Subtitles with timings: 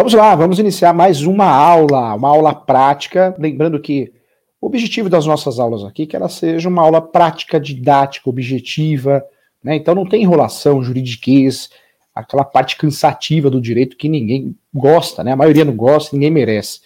[0.00, 3.36] Vamos lá, vamos iniciar mais uma aula, uma aula prática.
[3.38, 4.10] Lembrando que
[4.58, 9.22] o objetivo das nossas aulas aqui é que ela seja uma aula prática, didática, objetiva,
[9.62, 9.76] né?
[9.76, 11.68] Então não tem enrolação, juridiquês,
[12.14, 15.32] aquela parte cansativa do direito que ninguém gosta, né?
[15.32, 16.80] A maioria não gosta, ninguém merece.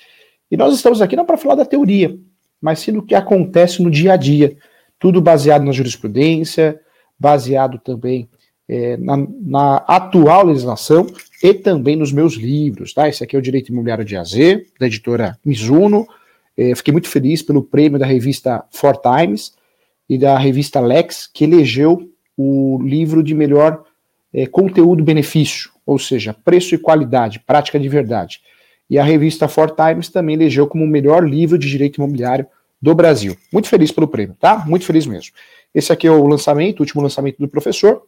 [0.51, 2.19] E nós estamos aqui não para falar da teoria,
[2.61, 4.57] mas sim do que acontece no dia a dia.
[4.99, 6.81] Tudo baseado na jurisprudência,
[7.17, 8.29] baseado também
[8.69, 11.07] é, na, na, atual legislação
[11.45, 13.07] e também nos meus livros, tá?
[13.07, 14.33] Esse aqui é o Direito Imobiliário de AZ,
[14.81, 16.09] da editora Mizuno.
[16.57, 19.53] É, fiquei muito feliz pelo prêmio da revista Four Times
[20.09, 23.85] e da revista Lex, que elegeu o livro de melhor
[24.33, 28.41] é, conteúdo-benefício, ou seja, preço e qualidade, prática de verdade.
[28.89, 32.47] E a revista Four Times também elegeu como o melhor livro de direito imobiliário
[32.81, 33.37] do Brasil.
[33.53, 34.65] Muito feliz pelo prêmio, tá?
[34.67, 35.35] Muito feliz mesmo.
[35.75, 38.01] Esse aqui é o lançamento, o último lançamento do professor,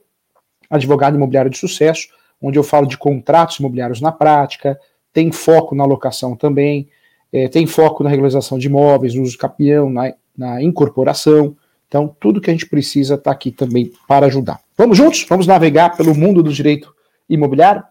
[0.71, 2.09] advogado imobiliário de sucesso,
[2.41, 4.79] onde eu falo de contratos imobiliários na prática,
[5.13, 6.89] tem foco na locação também,
[7.33, 11.57] é, tem foco na regularização de imóveis, no uso capião, na, na incorporação.
[11.89, 14.61] Então, tudo que a gente precisa está aqui também para ajudar.
[14.77, 15.25] Vamos juntos?
[15.29, 16.95] Vamos navegar pelo mundo do direito
[17.29, 17.83] imobiliário?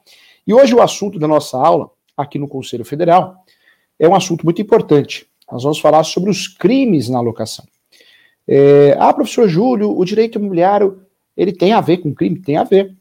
[0.45, 3.35] E hoje o assunto da nossa aula, aqui no Conselho Federal,
[3.99, 5.27] é um assunto muito importante.
[5.51, 7.65] Nós vamos falar sobre os crimes na locação.
[8.47, 11.01] É, ah, professor Júlio, o direito imobiliário
[11.35, 12.39] ele tem a ver com crime?
[12.39, 12.95] Tem a ver.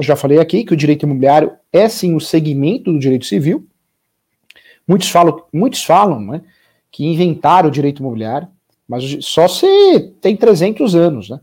[0.00, 3.66] Já falei aqui que o direito imobiliário é sim o segmento do direito civil.
[4.86, 6.42] Muitos falam, muitos falam né,
[6.90, 8.48] que inventaram o direito imobiliário,
[8.88, 11.40] mas só se tem 300 anos, né?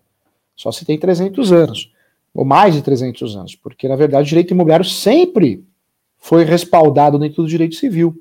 [0.56, 1.92] Só se tem 300 anos,
[2.34, 5.66] ou mais de 300 anos, porque na verdade o direito imobiliário sempre
[6.18, 8.16] foi respaldado dentro do direito civil.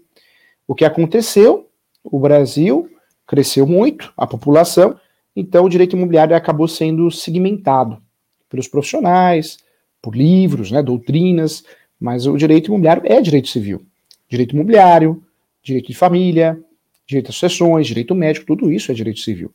[0.66, 1.68] O que aconteceu?
[2.02, 2.90] O Brasil
[3.26, 4.98] cresceu muito, a população,
[5.34, 8.00] então, o direito imobiliário acabou sendo segmentado
[8.48, 9.58] pelos profissionais,
[10.02, 11.64] por livros, né, doutrinas,
[11.98, 13.82] mas o direito imobiliário é direito civil.
[14.28, 15.22] Direito imobiliário,
[15.62, 16.60] direito de família,
[17.06, 19.52] direito às sucessões, direito médico, tudo isso é direito civil.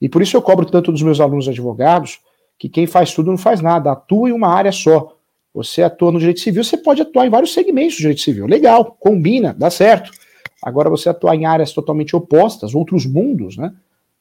[0.00, 2.20] E por isso eu cobro tanto dos meus alunos advogados
[2.58, 5.14] que quem faz tudo não faz nada, atua em uma área só.
[5.54, 8.46] Você atua no direito civil, você pode atuar em vários segmentos do direito civil.
[8.46, 10.10] Legal, combina, dá certo.
[10.62, 13.72] Agora você atuar em áreas totalmente opostas, outros mundos, né?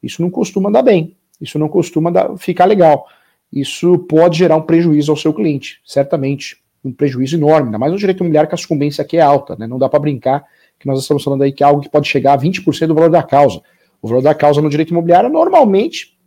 [0.01, 3.07] Isso não costuma dar bem, isso não costuma dar, ficar legal.
[3.51, 7.97] Isso pode gerar um prejuízo ao seu cliente, certamente, um prejuízo enorme, ainda mais no
[7.97, 9.67] direito imobiliário que a sucumbência aqui é alta, né?
[9.67, 10.45] Não dá para brincar
[10.79, 13.09] que nós estamos falando aí que é algo que pode chegar a 20% do valor
[13.09, 13.61] da causa.
[14.01, 16.17] O valor da causa no direito imobiliário, normalmente,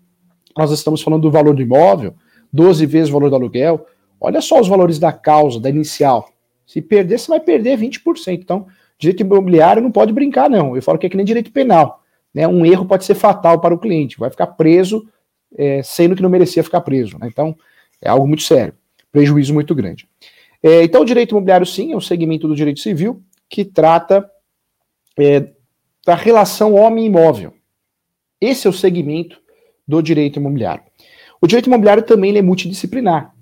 [0.56, 2.14] nós estamos falando do valor do imóvel,
[2.53, 3.86] 12 vezes o valor do aluguel.
[4.20, 6.28] Olha só os valores da causa, da inicial.
[6.66, 8.41] Se perder, você vai perder 20%.
[8.41, 8.66] Então,
[8.98, 10.75] direito imobiliário não pode brincar, não.
[10.75, 12.00] Eu falo que é que nem direito penal
[12.34, 15.06] né, um erro pode ser fatal para o cliente, vai ficar preso
[15.56, 17.19] é, sendo que não merecia ficar preso.
[17.19, 17.28] Né?
[17.28, 17.56] Então,
[18.00, 18.75] é algo muito sério,
[19.11, 20.09] prejuízo muito grande.
[20.62, 24.28] É, então, o direito imobiliário, sim, é um segmento do direito civil que trata
[25.19, 25.49] é,
[26.06, 27.55] da relação homem-imóvel.
[28.41, 29.41] Esse é o segmento
[29.87, 30.83] do direito imobiliário.
[31.41, 33.34] O direito imobiliário também é multidisciplinar.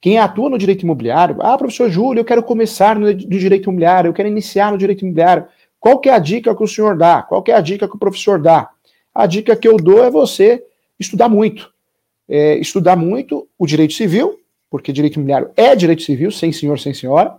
[0.00, 4.14] Quem atua no direito imobiliário, ah, professor Júlio, eu quero começar no, direito imobiliário, eu
[4.14, 5.46] quero iniciar no direito imobiliário.
[5.78, 7.22] Qual que é a dica que o senhor dá?
[7.22, 8.70] Qual que é a dica que o professor dá?
[9.14, 10.64] A dica que eu dou é você
[11.00, 11.72] estudar muito.
[12.28, 14.38] É, estudar muito o direito civil,
[14.70, 17.36] porque direito imobiliário é direito civil, sem senhor, sem senhora,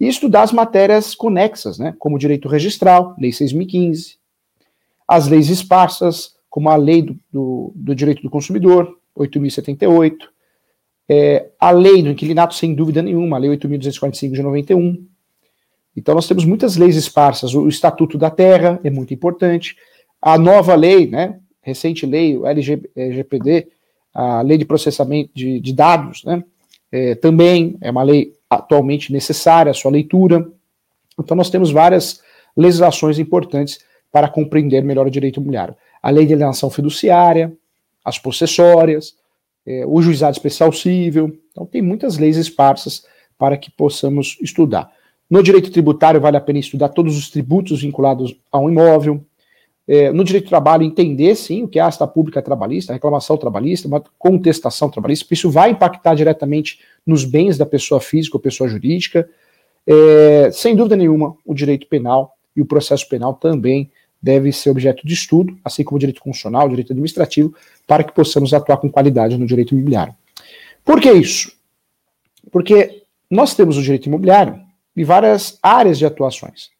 [0.00, 4.16] e estudar as matérias conexas, né, como direito registral, lei 6.015,
[5.06, 10.16] as leis esparsas, como a lei do, do, do direito do consumidor, 8.078,
[11.08, 15.06] é, a lei do inquilinato, sem dúvida nenhuma, a lei 8.245 de 91,
[15.96, 17.54] então nós temos muitas leis esparsas.
[17.54, 19.76] O Estatuto da Terra é muito importante.
[20.20, 23.68] A nova lei, né, recente lei, o LGPD,
[24.12, 26.44] a lei de processamento de, de dados, né,
[26.90, 30.46] é, também é uma lei atualmente necessária, a sua leitura.
[31.18, 32.20] Então nós temos várias
[32.54, 33.80] legislações importantes
[34.10, 35.74] para compreender melhor o direito imobiliário.
[36.02, 37.50] A lei de alienação fiduciária,
[38.04, 39.14] as possessórias,
[39.66, 41.38] é, o juizado especial civil.
[41.50, 43.04] Então tem muitas leis esparsas
[43.38, 44.92] para que possamos estudar.
[45.30, 49.24] No direito tributário, vale a pena estudar todos os tributos vinculados a um imóvel.
[49.86, 52.94] É, no direito do trabalho, entender sim o que é a asta pública trabalhista, a
[52.94, 58.36] reclamação trabalhista, uma contestação trabalhista, porque isso vai impactar diretamente nos bens da pessoa física
[58.36, 59.28] ou pessoa jurídica.
[59.86, 63.90] É, sem dúvida nenhuma, o direito penal e o processo penal também
[64.22, 67.52] deve ser objeto de estudo, assim como o direito constitucional, o direito administrativo,
[67.86, 70.14] para que possamos atuar com qualidade no direito imobiliário.
[70.84, 71.52] Por que isso?
[72.50, 74.60] Porque nós temos o direito imobiliário
[74.94, 76.70] e várias áreas de atuações.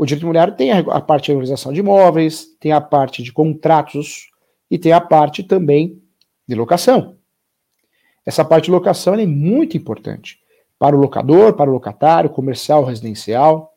[0.00, 4.30] O direito imobiliário tem a parte de regularização de imóveis, tem a parte de contratos
[4.70, 6.02] e tem a parte também
[6.48, 7.18] de locação.
[8.24, 10.40] Essa parte de locação é muito importante,
[10.78, 13.74] para o locador, para o locatário, comercial, residencial,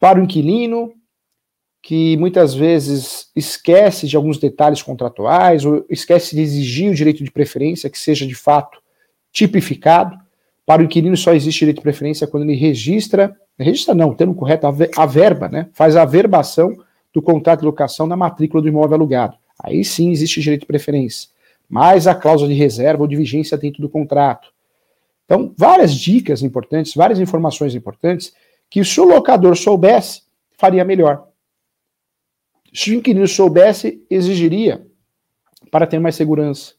[0.00, 0.94] para o inquilino,
[1.82, 7.30] que muitas vezes esquece de alguns detalhes contratuais ou esquece de exigir o direito de
[7.30, 8.80] preferência que seja de fato
[9.30, 10.16] tipificado.
[10.66, 14.66] Para o inquilino só existe direito de preferência quando ele registra, registra não, termo correto,
[14.66, 15.68] a verba, né?
[15.72, 16.72] Faz a verbação
[17.12, 19.36] do contrato de locação na matrícula do imóvel alugado.
[19.62, 21.28] Aí sim existe direito de preferência.
[21.68, 24.52] Mais a cláusula de reserva ou de vigência dentro do contrato.
[25.24, 28.34] Então, várias dicas importantes, várias informações importantes
[28.68, 30.22] que se o locador soubesse,
[30.58, 31.28] faria melhor.
[32.72, 34.86] Se o inquilino soubesse, exigiria
[35.70, 36.74] para ter mais segurança.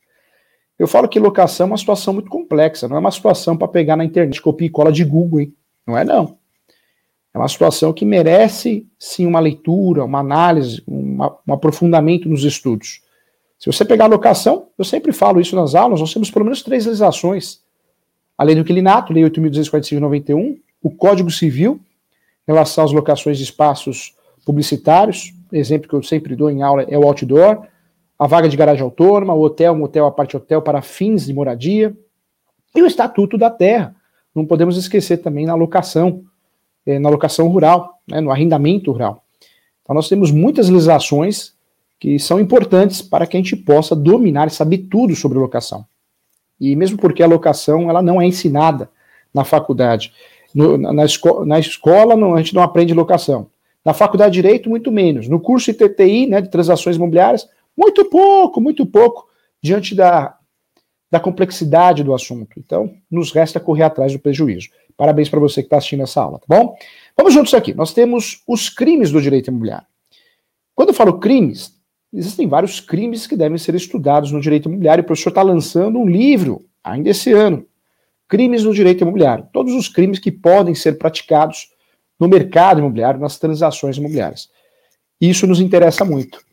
[0.78, 3.96] Eu falo que locação é uma situação muito complexa, não é uma situação para pegar
[3.96, 5.54] na internet copia e cola de Google, hein?
[5.88, 6.38] Não é não.
[7.34, 13.02] É uma situação que merece sim uma leitura, uma análise, uma, um aprofundamento nos estudos.
[13.60, 16.62] Se você pegar a locação, eu sempre falo isso nas aulas, nós temos pelo menos
[16.62, 17.60] três legislações.
[18.38, 21.80] A lei do inquilinato, lei 8.245 de 91, o Código Civil,
[22.48, 24.14] em relação às locações de espaços
[24.46, 27.66] publicitários, exemplo que eu sempre dou em aula é o outdoor,
[28.18, 31.96] a vaga de garagem autônoma, o hotel, motel, a parte hotel para fins de moradia,
[32.74, 33.96] e o Estatuto da Terra.
[34.34, 36.24] Não podemos esquecer também na locação,
[36.86, 39.24] é, na locação rural, né, no arrendamento rural.
[39.82, 41.54] Então nós temos muitas legislações
[42.00, 45.86] que são importantes para que a gente possa dominar e saber tudo sobre locação.
[46.60, 48.90] E mesmo porque a locação ela não é ensinada
[49.34, 50.14] na faculdade.
[50.54, 53.48] No, na, esco na escola não, a gente não aprende locação.
[53.84, 55.28] Na faculdade de Direito, muito menos.
[55.28, 57.48] No curso ITTI, né, de transações imobiliárias,
[57.78, 59.28] muito pouco, muito pouco,
[59.62, 60.38] diante da,
[61.12, 62.60] da complexidade do assunto.
[62.60, 64.70] Então, nos resta correr atrás do prejuízo.
[64.98, 66.76] Parabéns para você que está assistindo essa aula, tá bom?
[67.18, 67.74] Vamos juntos aqui.
[67.74, 69.88] Nós temos os crimes do direito imobiliário.
[70.74, 71.74] Quando eu falo crimes,
[72.14, 75.04] existem vários crimes que devem ser estudados no direito imobiliário.
[75.04, 77.66] O professor está lançando um livro, ainda esse ano,
[78.28, 79.48] Crimes no Direito Imobiliário.
[79.54, 81.70] Todos os crimes que podem ser praticados
[82.20, 84.50] no mercado imobiliário, nas transações imobiliárias.
[85.20, 86.45] Isso nos interessa muito.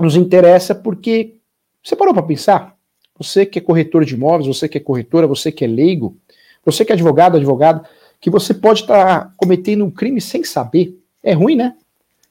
[0.00, 1.34] Nos interessa porque
[1.82, 2.76] você parou para pensar?
[3.18, 6.16] Você que é corretor de imóveis, você que é corretora, você que é leigo,
[6.64, 7.88] você que é advogado, advogada,
[8.20, 10.98] que você pode estar tá cometendo um crime sem saber.
[11.22, 11.76] É ruim, né?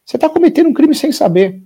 [0.06, 1.62] Você está cometendo um crime sem saber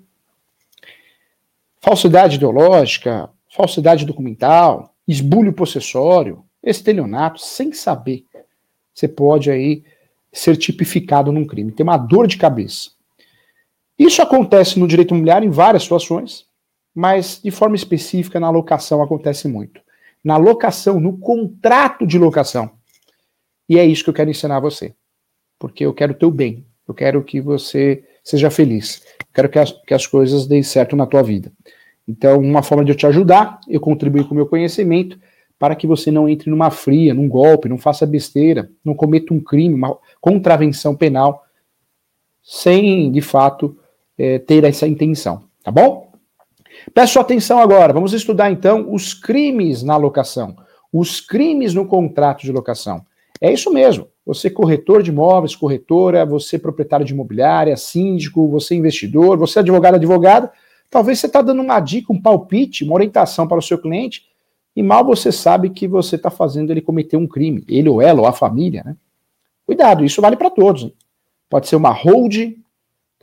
[1.86, 8.26] falsidade ideológica, falsidade documental, esbulho possessório, estelionato, sem saber.
[8.92, 9.84] Você pode aí
[10.34, 12.90] ser tipificado num crime, ter uma dor de cabeça.
[13.98, 16.46] Isso acontece no direito imobiliário em várias situações,
[16.94, 19.82] mas de forma específica na locação acontece muito.
[20.24, 22.72] Na locação, no contrato de locação.
[23.70, 24.94] E é isso que eu quero ensinar a você.
[25.58, 26.66] Porque eu quero o teu bem.
[26.88, 29.02] Eu quero que você seja feliz.
[29.20, 31.52] Eu quero que as, que as coisas deem certo na tua vida.
[32.08, 35.20] Então, uma forma de eu te ajudar, eu contribuir com o meu conhecimento
[35.58, 39.40] para que você não entre numa fria, num golpe, não faça besteira, não cometa um
[39.40, 41.46] crime, uma contravenção penal,
[42.44, 43.78] sem, de fato,
[44.18, 45.44] é, ter essa intenção.
[45.64, 46.12] Tá bom?
[46.94, 47.94] Peço atenção agora.
[47.94, 50.56] Vamos estudar, então, os crimes na locação,
[50.92, 53.06] os crimes no contrato de locação.
[53.42, 54.08] É isso mesmo.
[54.26, 60.52] Você corretor de imóveis, corretora, você proprietário de imobiliária, síndico, você investidor, você advogado, advogada,
[60.90, 64.28] Talvez você está dando uma dica, um palpite, uma orientação para o seu cliente,
[64.76, 68.22] e mal você sabe que você está fazendo ele cometer um crime, ele ou ela,
[68.22, 68.96] ou a família, né?
[69.66, 70.86] Cuidado, isso vale para todos.
[70.86, 70.92] Né?
[71.50, 72.54] Pode ser uma hold,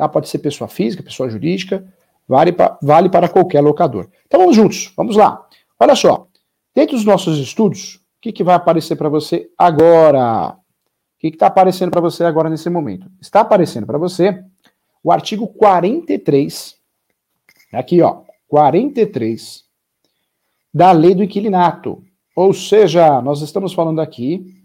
[0.07, 0.09] tá?
[0.09, 1.85] pode ser pessoa física, pessoa jurídica,
[2.29, 4.09] vale, pra, vale para qualquer locador.
[4.27, 5.47] Então vamos juntos, vamos lá.
[5.79, 6.27] Olha só,
[6.75, 10.51] dentro dos nossos estudos, o que, que vai aparecer para você agora?
[10.51, 13.11] O que está aparecendo para você agora nesse momento?
[13.21, 14.43] Está aparecendo para você
[15.03, 16.83] o artigo 43
[17.73, 19.65] Aqui, ó, 43
[20.73, 22.05] da lei do inquilinato.
[22.37, 24.63] Ou seja, nós estamos falando aqui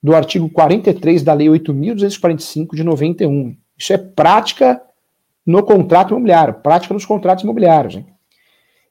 [0.00, 3.56] do artigo 43 da lei 8.245 de 91.
[3.80, 4.82] Isso é prática
[5.46, 7.94] no contrato imobiliário, prática nos contratos imobiliários.
[7.94, 8.06] Hein?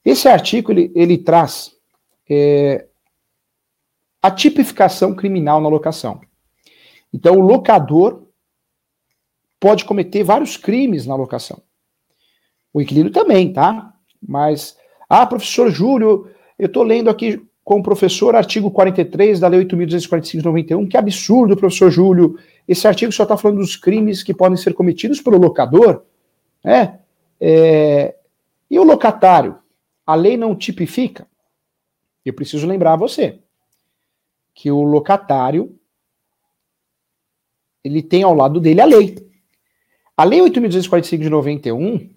[0.03, 1.72] Esse artigo ele, ele traz
[2.27, 2.88] é,
[4.19, 6.19] a tipificação criminal na locação.
[7.13, 8.24] Então, o locador
[9.60, 11.62] pode cometer vários crimes na locação.
[12.74, 13.93] O inquilino também, tá?
[14.19, 14.75] Mas,
[15.08, 20.38] ah, professor Júlio, eu estou lendo aqui com o professor artigo 43 da Lei 8.245
[20.39, 20.88] de 91.
[20.88, 22.39] Que absurdo, professor Júlio.
[22.67, 26.01] Esse artigo só está falando dos crimes que podem ser cometidos pelo locador,
[26.63, 26.97] né?
[27.39, 28.15] É,
[28.71, 29.59] e o locatário?
[30.03, 31.27] A lei não tipifica?
[32.25, 33.38] Eu preciso lembrar a você
[34.51, 35.77] que o locatário
[37.83, 39.15] ele tem ao lado dele a lei.
[40.17, 42.09] A Lei 8.245 de 91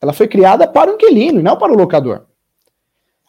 [0.00, 2.26] ela foi criada para o inquilino não para o locador.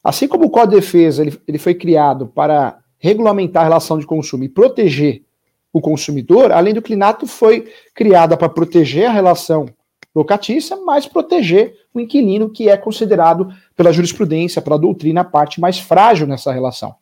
[0.03, 4.06] Assim como o Código de Defesa ele, ele foi criado para regulamentar a relação de
[4.06, 5.24] consumo e proteger
[5.72, 9.68] o consumidor, além do clinato foi criada para proteger a relação
[10.15, 15.79] locatícia, mas proteger o inquilino, que é considerado pela jurisprudência, pela doutrina, a parte mais
[15.79, 16.96] frágil nessa relação.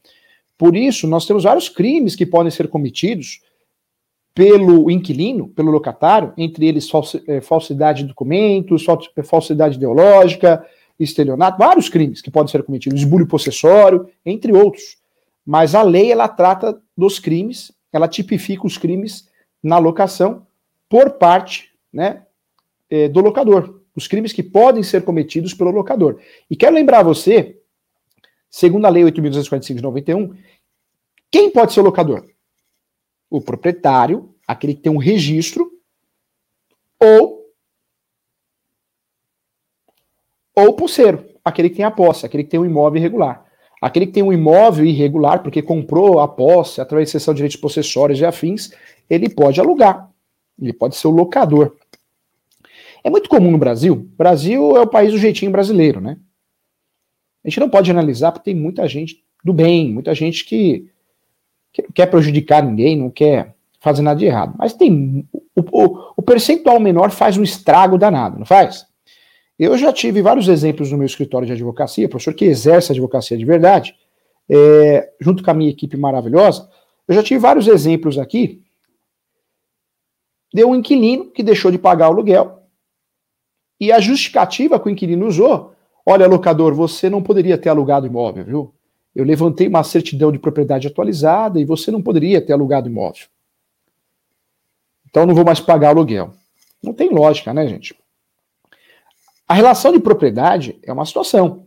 [0.57, 3.41] Por isso, nós temos vários crimes que podem ser cometidos
[4.33, 6.87] pelo inquilino, pelo locatário, entre eles
[7.27, 8.85] é, falsidade de documentos,
[9.15, 10.63] é, falsidade ideológica,
[10.99, 14.97] estelionato, vários crimes que podem ser cometidos, esbulho possessório, entre outros.
[15.45, 19.29] Mas a lei ela trata dos crimes, ela tipifica os crimes
[19.61, 20.45] na locação
[20.89, 22.23] por parte né,
[22.89, 26.19] é, do locador, os crimes que podem ser cometidos pelo locador.
[26.49, 27.59] E quero lembrar você,
[28.49, 30.35] segundo a Lei 8.245 de 91,
[31.31, 32.25] quem pode ser o locador?
[33.29, 35.69] O proprietário, aquele que tem um registro,
[36.99, 37.36] ou
[40.57, 43.45] ou pulseiro, aquele que tem a posse, aquele que tem um imóvel irregular.
[43.79, 47.57] Aquele que tem um imóvel irregular, porque comprou a posse através de cessão de direitos
[47.57, 48.71] possessórios e afins,
[49.07, 50.09] ele pode alugar.
[50.59, 51.75] Ele pode ser o locador.
[53.03, 54.09] É muito comum no Brasil.
[54.17, 56.17] Brasil é o país do jeitinho brasileiro, né?
[57.45, 60.89] A gente não pode analisar porque tem muita gente do bem, muita gente que,
[61.71, 64.55] que não quer prejudicar ninguém, não quer fazer nada de errado.
[64.57, 65.23] Mas tem.
[65.55, 68.86] O, o, o percentual menor faz um estrago danado, não faz?
[69.59, 73.45] Eu já tive vários exemplos no meu escritório de advocacia, professor que exerce advocacia de
[73.45, 73.95] verdade,
[74.49, 76.69] é, junto com a minha equipe maravilhosa.
[77.07, 78.63] Eu já tive vários exemplos aqui
[80.53, 82.63] de um inquilino que deixou de pagar o aluguel
[83.79, 85.73] e a justificativa que o inquilino usou,
[86.05, 88.73] olha, locador, você não poderia ter alugado imóvel, viu?
[89.15, 93.25] Eu levantei uma certidão de propriedade atualizada e você não poderia ter alugado imóvel.
[95.09, 96.31] Então não vou mais pagar aluguel.
[96.83, 97.95] Não tem lógica, né, gente?
[99.47, 101.65] A relação de propriedade é uma situação.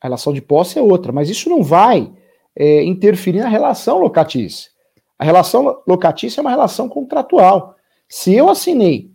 [0.00, 2.12] A relação de posse é outra, mas isso não vai
[2.56, 4.70] é, interferir na relação locatícia.
[5.18, 7.76] A relação locatícia é uma relação contratual.
[8.08, 9.10] Se eu assinei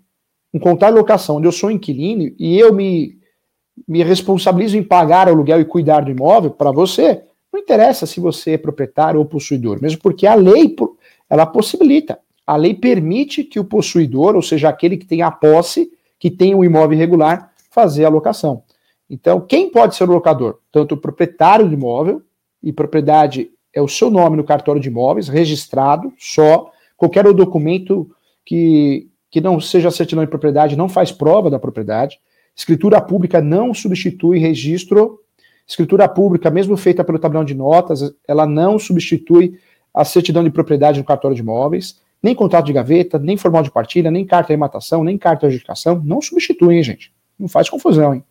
[0.54, 3.18] um contrato de locação onde eu sou inquilino e eu me,
[3.88, 8.52] me responsabilizo em pagar aluguel e cuidar do imóvel para você, não interessa se você
[8.52, 10.76] é proprietário ou possuidor, mesmo porque a lei
[11.30, 15.90] ela possibilita, a lei permite que o possuidor, ou seja, aquele que tem a posse,
[16.20, 18.64] que tem um imóvel irregular, fazer a locação.
[19.10, 20.60] Então, quem pode ser o locador?
[20.72, 22.22] Tanto o proprietário do imóvel,
[22.62, 28.10] e propriedade é o seu nome no cartório de imóveis, registrado só, qualquer documento
[28.46, 32.20] que, que não seja certidão de propriedade não faz prova da propriedade.
[32.56, 35.20] Escritura pública não substitui registro.
[35.68, 39.60] Escritura pública, mesmo feita pelo tabelão de notas, ela não substitui
[39.94, 42.00] a certidão de propriedade no cartório de imóveis.
[42.22, 45.46] Nem contrato de gaveta, nem formal de partilha, nem carta de matação, nem carta de
[45.48, 46.02] adjudicação.
[46.06, 47.12] Não substituem, gente.
[47.38, 48.24] Não faz confusão, hein?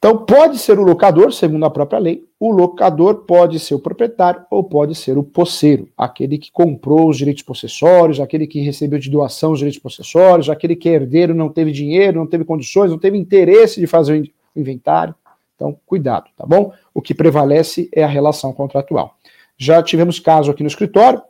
[0.00, 4.46] Então, pode ser o locador, segundo a própria lei, o locador pode ser o proprietário
[4.50, 9.10] ou pode ser o posseiro, aquele que comprou os direitos possessórios, aquele que recebeu de
[9.10, 12.98] doação os direitos possessórios, aquele que é herdeiro, não teve dinheiro, não teve condições, não
[12.98, 14.22] teve interesse de fazer
[14.56, 15.14] o inventário.
[15.54, 16.72] Então, cuidado, tá bom?
[16.94, 19.18] O que prevalece é a relação contratual.
[19.58, 21.20] Já tivemos caso aqui no escritório,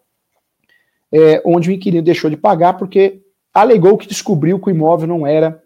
[1.11, 3.21] é, onde o inquilino deixou de pagar porque
[3.53, 5.61] alegou que descobriu que o imóvel não era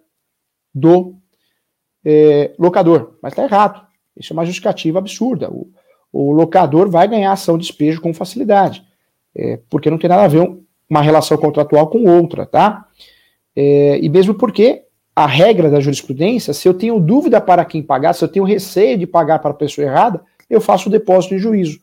[0.75, 1.15] do
[2.05, 3.87] é, locador, mas está errado.
[4.17, 5.51] Isso é uma justificativa absurda.
[5.51, 5.71] O,
[6.13, 8.85] o, locador vai ganhar ação de despejo com facilidade,
[9.35, 10.49] é, porque não tem nada a ver
[10.89, 12.87] uma relação contratual com outra, tá?
[13.57, 18.13] É, e mesmo porque a regra da jurisprudência, se eu tenho dúvida para quem pagar,
[18.13, 21.39] se eu tenho receio de pagar para a pessoa errada, eu faço o depósito em
[21.39, 21.81] juízo,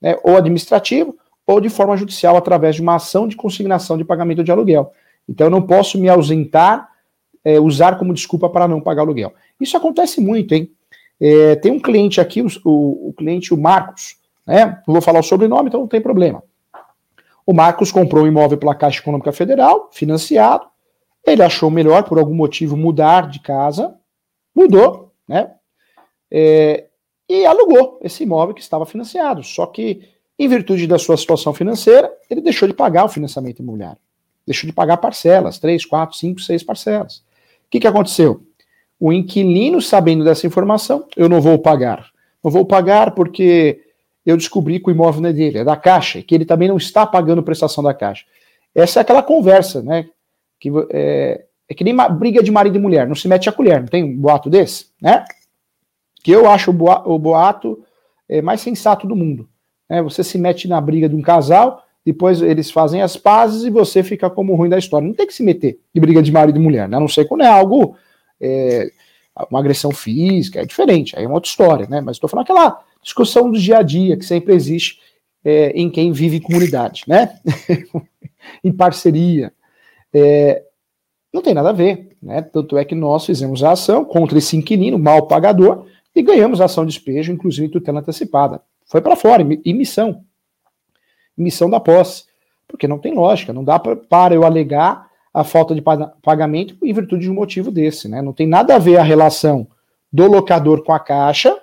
[0.00, 4.44] né, ou administrativo, ou de forma judicial, através de uma ação de consignação de pagamento
[4.44, 4.92] de aluguel.
[5.28, 6.90] Então eu não posso me ausentar,
[7.44, 9.32] é, usar como desculpa para não pagar aluguel.
[9.60, 10.70] Isso acontece muito, hein?
[11.20, 14.82] É, tem um cliente aqui, o, o, o, cliente, o Marcos, né?
[14.86, 16.42] Não vou falar o sobrenome, então não tem problema.
[17.46, 20.66] O Marcos comprou um imóvel pela Caixa Econômica Federal, financiado.
[21.26, 23.94] Ele achou melhor, por algum motivo, mudar de casa,
[24.54, 25.52] mudou, né?
[26.30, 26.86] É,
[27.28, 29.42] e alugou esse imóvel que estava financiado.
[29.42, 30.08] Só que,
[30.38, 33.98] em virtude da sua situação financeira, ele deixou de pagar o financiamento imobiliário.
[34.46, 37.22] Deixou de pagar parcelas, três, quatro, cinco, seis parcelas.
[37.66, 38.42] O que, que aconteceu?
[38.98, 42.10] O inquilino, sabendo dessa informação, eu não vou pagar.
[42.42, 43.80] Não vou pagar porque
[44.24, 46.68] eu descobri que o imóvel não é dele, é da Caixa, e que ele também
[46.68, 48.24] não está pagando prestação da Caixa.
[48.74, 50.06] Essa é aquela conversa, né?
[50.58, 53.80] Que é, é que nem briga de marido e mulher, não se mete a colher,
[53.80, 55.24] não tem um boato desse, né?
[56.22, 57.84] Que eu acho o, boato, o boato
[58.28, 59.48] é, mais sensato do mundo.
[59.88, 60.02] Né?
[60.02, 64.02] Você se mete na briga de um casal, depois eles fazem as pazes e você
[64.02, 65.06] fica como ruim da história.
[65.06, 66.96] Não tem que se meter de briga de marido e mulher, né?
[66.96, 67.96] A não sei quando é algo
[68.40, 68.90] é,
[69.50, 72.00] uma agressão física, é diferente, aí é uma outra história, né?
[72.00, 74.98] Mas estou falando aquela, discussão do dia a dia que sempre existe
[75.44, 77.38] é, em quem vive em comunidade, né?
[78.64, 79.52] em parceria.
[80.12, 80.62] É,
[81.32, 82.40] não tem nada a ver, né?
[82.40, 86.64] Tanto é que nós fizemos a ação contra esse inquilino mal pagador e ganhamos a
[86.64, 88.62] ação de despejo, inclusive tutela antecipada.
[88.86, 90.24] Foi para fora, em missão.
[91.36, 92.24] Missão da posse.
[92.66, 95.82] Porque não tem lógica, não dá pra, para eu alegar a falta de
[96.22, 98.22] pagamento em virtude de um motivo desse, né?
[98.22, 99.66] Não tem nada a ver a relação
[100.12, 101.60] do locador com a caixa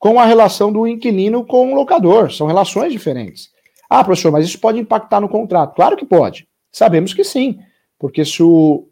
[0.00, 2.32] com a relação do inquilino com o locador.
[2.32, 3.50] São relações diferentes.
[3.88, 5.74] Ah, professor, mas isso pode impactar no contrato?
[5.74, 6.48] Claro que pode.
[6.72, 7.60] Sabemos que sim.
[7.98, 8.88] Porque se o,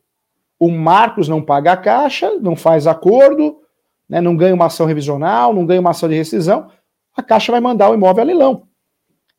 [0.61, 3.59] o Marcos não paga a caixa, não faz acordo,
[4.07, 6.71] né, não ganha uma ação revisional, não ganha uma ação de rescisão,
[7.17, 8.68] a caixa vai mandar o imóvel a leilão.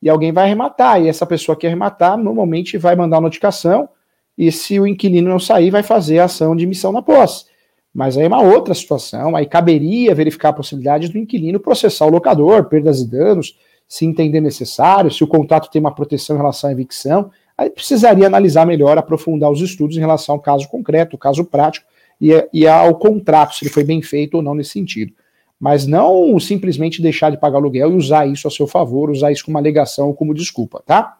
[0.01, 1.01] E alguém vai arrematar.
[1.01, 3.89] E essa pessoa que arrematar, normalmente vai mandar notificação.
[4.37, 7.45] E se o inquilino não sair, vai fazer a ação de emissão na posse.
[7.93, 12.09] Mas aí é uma outra situação, aí caberia verificar a possibilidade do inquilino processar o
[12.09, 16.69] locador, perdas e danos, se entender necessário, se o contrato tem uma proteção em relação
[16.69, 21.19] à evicção, aí precisaria analisar melhor, aprofundar os estudos em relação ao caso concreto, o
[21.19, 21.87] caso prático,
[22.21, 25.11] e, e ao contrato, se ele foi bem feito ou não nesse sentido.
[25.59, 29.43] Mas não simplesmente deixar de pagar aluguel e usar isso a seu favor, usar isso
[29.43, 31.17] como alegação como desculpa, tá?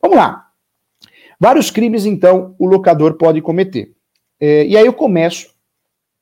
[0.00, 0.48] Vamos lá.
[1.38, 3.92] Vários crimes, então, o locador pode cometer.
[4.40, 5.54] É, e aí eu começo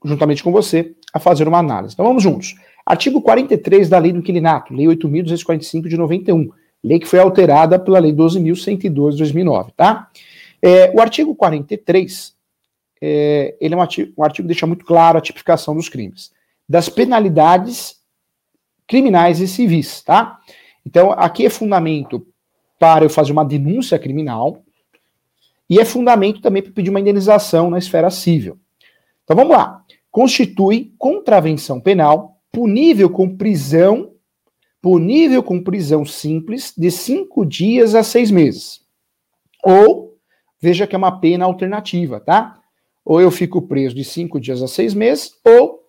[0.04, 1.95] juntamente com você, a fazer uma análise.
[1.95, 2.54] Então vamos juntos.
[2.85, 6.50] Artigo 43 da Lei do Inquilinato, Lei 8.245 de 91,
[6.83, 10.09] lei que foi alterada pela Lei 12.102 de 2009, tá?
[10.61, 12.35] É, o artigo 43,
[13.00, 16.33] é, ele é um artigo, um artigo que deixa muito claro a tipificação dos crimes,
[16.72, 17.96] das penalidades
[18.86, 20.40] criminais e civis, tá?
[20.86, 22.26] Então, aqui é fundamento
[22.78, 24.64] para eu fazer uma denúncia criminal
[25.68, 28.58] e é fundamento também para pedir uma indenização na esfera civil.
[29.22, 29.84] Então vamos lá.
[30.10, 34.14] Constitui contravenção penal punível com prisão,
[34.80, 38.80] punível com prisão simples de cinco dias a seis meses.
[39.62, 40.16] Ou,
[40.58, 42.58] veja que é uma pena alternativa, tá?
[43.04, 45.82] Ou eu fico preso de cinco dias a seis meses, ou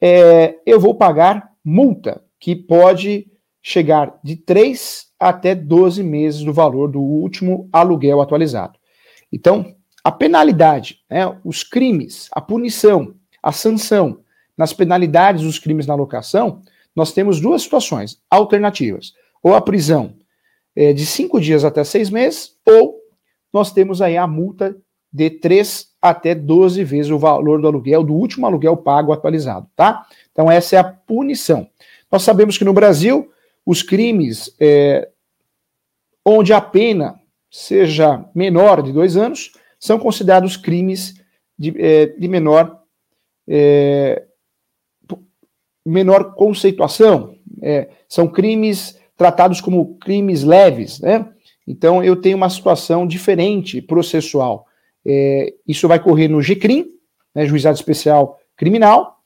[0.00, 3.26] é, eu vou pagar multa, que pode
[3.62, 8.78] chegar de três até 12 meses do valor do último aluguel atualizado.
[9.32, 14.20] Então, a penalidade, né, os crimes, a punição, a sanção
[14.56, 16.62] nas penalidades dos crimes na locação,
[16.94, 19.12] nós temos duas situações alternativas.
[19.42, 20.16] Ou a prisão
[20.74, 23.00] é, de cinco dias até seis meses, ou
[23.52, 24.76] nós temos aí a multa
[25.12, 30.06] de três até 12 vezes o valor do aluguel, do último aluguel pago atualizado, tá?
[30.32, 31.68] Então, essa é a punição.
[32.10, 33.30] Nós sabemos que no Brasil,
[33.64, 35.08] os crimes é,
[36.24, 41.14] onde a pena seja menor de dois anos, são considerados crimes
[41.58, 42.82] de, é, de menor,
[43.48, 44.24] é,
[45.84, 51.28] menor conceituação, é, são crimes tratados como crimes leves, né?
[51.66, 54.65] Então eu tenho uma situação diferente processual.
[55.06, 56.86] É, isso vai correr no GCRIM,
[57.34, 59.18] né, Juizado Especial Criminal,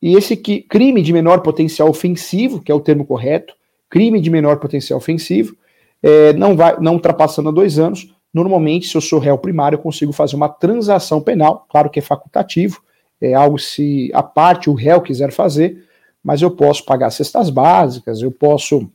[0.00, 3.54] e esse que, crime de menor potencial ofensivo, que é o termo correto,
[3.90, 5.56] crime de menor potencial ofensivo,
[6.02, 9.80] é, não vai, não ultrapassando a dois anos, Normalmente, se eu sou réu primário, eu
[9.80, 12.82] consigo fazer uma transação penal, claro que é facultativo,
[13.20, 15.84] é algo se a parte, o réu quiser fazer,
[16.22, 18.90] mas eu posso pagar cestas básicas, eu posso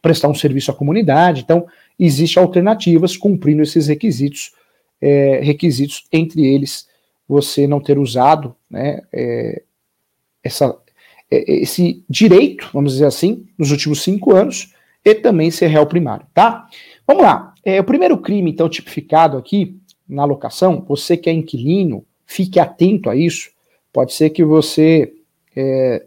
[0.00, 1.66] prestar um serviço à comunidade, então
[1.98, 4.52] existem alternativas cumprindo esses requisitos,
[5.00, 6.88] é, requisitos, entre eles
[7.28, 9.62] você não ter usado né, é,
[10.42, 10.76] essa,
[11.30, 14.72] é, esse direito, vamos dizer assim, nos últimos cinco anos,
[15.04, 16.68] e também ser réu primário, tá?
[17.06, 17.54] Vamos lá.
[17.64, 23.10] É, o primeiro crime, então, tipificado aqui na locação, você que é inquilino, fique atento
[23.10, 23.50] a isso.
[23.92, 25.12] Pode ser que você
[25.54, 26.04] é,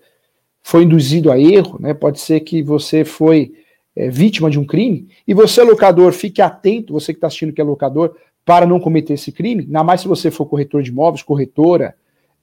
[0.62, 1.93] foi induzido a erro, né?
[1.93, 3.54] pode ser que você foi
[3.95, 7.62] é, vítima de um crime, e você, locador, fique atento, você que está assistindo que
[7.62, 11.23] é locador, para não cometer esse crime, ainda mais se você for corretor de imóveis,
[11.23, 11.95] corretora,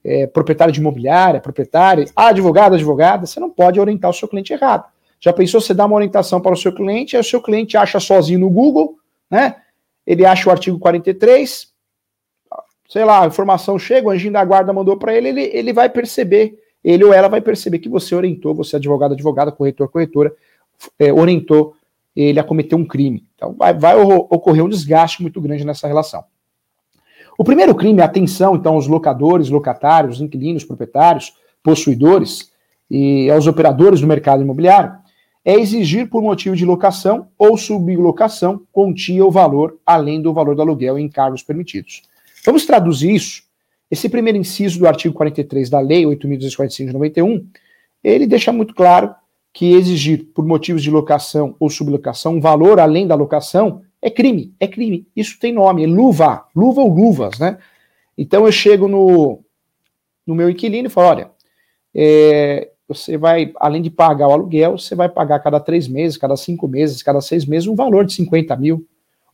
[0.03, 4.85] é, proprietário de imobiliária, proprietária, advogado, advogada, você não pode orientar o seu cliente errado.
[5.19, 7.99] Já pensou você dar uma orientação para o seu cliente, aí o seu cliente acha
[7.99, 8.97] sozinho no Google,
[9.29, 9.57] né?
[10.07, 11.67] Ele acha o artigo 43,
[12.87, 15.89] sei lá, a informação chega, o anjinho da guarda mandou para ele, ele, ele vai
[15.89, 20.33] perceber, ele ou ela vai perceber que você orientou, você é advogado, advogada, corretor, corretora,
[20.97, 21.75] é, orientou
[22.21, 23.25] ele a cometer um crime.
[23.35, 26.23] Então vai, vai ocorrer um desgaste muito grande nessa relação.
[27.37, 32.51] O primeiro crime, atenção então aos locadores, locatários, inquilinos, proprietários, possuidores
[32.91, 34.91] e aos operadores do mercado imobiliário,
[35.45, 40.61] é exigir por motivo de locação ou sublocação quantia ou valor além do valor do
[40.61, 42.01] aluguel em encargos permitidos.
[42.45, 43.43] Vamos traduzir isso?
[43.89, 47.47] Esse primeiro inciso do artigo 43 da Lei 8.245 de 91,
[48.03, 49.15] ele deixa muito claro
[49.53, 54.53] que exigir por motivos de locação ou sublocação um valor além da locação é crime,
[54.59, 55.07] é crime.
[55.15, 57.57] Isso tem nome, é luva, luva ou luvas, né?
[58.17, 59.39] Então eu chego no,
[60.25, 61.31] no meu inquilino e falo, olha,
[61.93, 66.35] é, você vai, além de pagar o aluguel, você vai pagar cada três meses, cada
[66.35, 68.85] cinco meses, cada seis meses, um valor de 50 mil,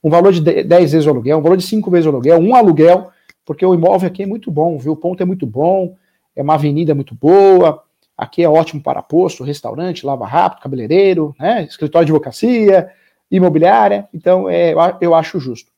[0.04, 2.56] um valor de 10 vezes o aluguel, um valor de cinco vezes o aluguel, um
[2.56, 3.10] aluguel,
[3.46, 4.94] porque o imóvel aqui é muito bom, viu?
[4.94, 5.96] O ponto é muito bom,
[6.36, 7.82] é uma avenida muito boa,
[8.18, 11.64] aqui é ótimo para posto, restaurante, lava rápido, cabeleireiro, né?
[11.64, 12.90] escritório de advocacia,
[13.30, 15.72] imobiliária, então é, eu acho justo.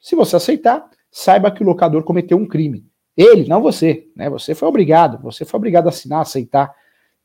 [0.00, 2.86] Se você aceitar, saiba que o locador cometeu um crime.
[3.16, 4.30] Ele, não você, né?
[4.30, 6.72] Você foi obrigado, você foi obrigado a assinar, aceitar.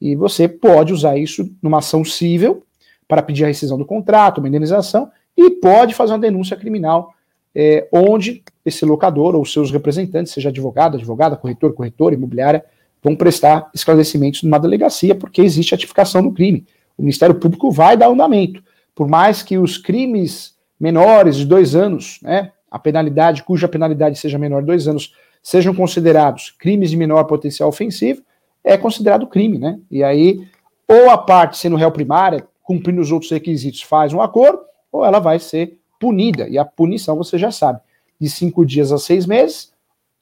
[0.02, 2.66] E você pode usar isso numa ação civil
[3.08, 7.14] para pedir a rescisão do contrato, uma indenização, e pode fazer uma denúncia criminal
[7.56, 12.66] é, onde esse locador ou seus representantes, seja advogado, advogada, corretor, corretora, imobiliária,
[13.04, 16.66] vão prestar esclarecimentos numa delegacia, porque existe atificação do crime.
[16.98, 18.64] O Ministério Público vai dar andamento.
[18.96, 24.38] Por mais que os crimes menores de dois anos, né, a penalidade, cuja penalidade seja
[24.38, 28.22] menor de dois anos, sejam considerados crimes de menor potencial ofensivo,
[28.64, 29.78] é considerado crime, né?
[29.92, 30.48] E aí,
[30.88, 35.20] ou a parte sendo réu primária, cumprindo os outros requisitos, faz um acordo, ou ela
[35.20, 36.48] vai ser punida.
[36.48, 37.82] E a punição, você já sabe,
[38.20, 39.74] de cinco dias a seis meses,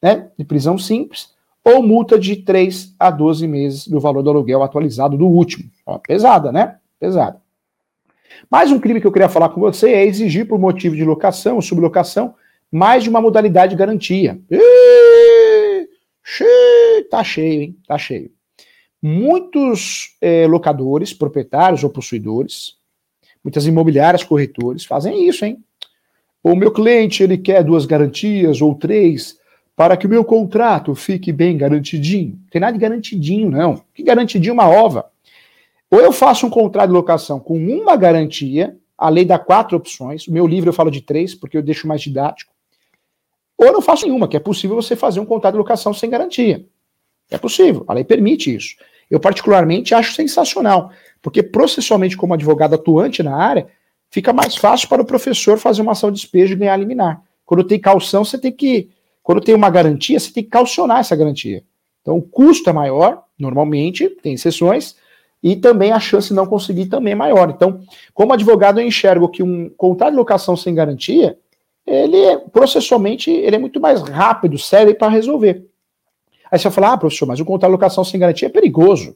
[0.01, 0.29] né?
[0.37, 1.29] De prisão simples,
[1.63, 5.69] ou multa de três a 12 meses do valor do aluguel atualizado do último.
[6.07, 6.77] Pesada, né?
[6.99, 7.41] Pesada.
[8.49, 11.55] Mais um crime que eu queria falar com você é exigir por motivo de locação
[11.55, 12.33] ou sublocação
[12.71, 14.39] mais de uma modalidade de garantia.
[17.09, 17.77] Tá cheio, hein?
[17.85, 18.31] Tá cheio.
[19.01, 22.77] Muitos é, locadores, proprietários ou possuidores,
[23.43, 25.57] muitas imobiliárias, corretores, fazem isso, hein?
[26.43, 29.37] O meu cliente ele quer duas garantias ou três
[29.75, 32.39] para que o meu contrato fique bem garantidinho.
[32.51, 33.83] Tem nada de garantidinho, não.
[33.93, 35.09] Que garantidinho uma ova.
[35.89, 40.27] Ou eu faço um contrato de locação com uma garantia, a lei dá quatro opções.
[40.27, 42.53] O meu livro eu falo de três, porque eu deixo mais didático.
[43.57, 46.09] Ou eu não faço nenhuma, que é possível você fazer um contrato de locação sem
[46.09, 46.65] garantia.
[47.29, 48.75] É possível, a lei permite isso.
[49.09, 53.67] Eu, particularmente, acho sensacional, porque processualmente, como advogado atuante na área,
[54.09, 57.21] fica mais fácil para o professor fazer uma ação de despejo e ganhar liminar.
[57.45, 58.89] Quando tem caução, você tem que.
[59.31, 61.63] Quando tem uma garantia, você tem que caucionar essa garantia.
[62.01, 64.97] Então, o custo é maior, normalmente, tem exceções,
[65.41, 67.49] e também a chance de não conseguir também é maior.
[67.49, 67.79] Então,
[68.13, 71.37] como advogado, eu enxergo que um contrato de locação sem garantia,
[71.87, 75.65] ele é, processualmente, ele é muito mais rápido, sério para resolver.
[76.51, 79.15] Aí você vai falar, ah, professor, mas o contrato de locação sem garantia é perigoso.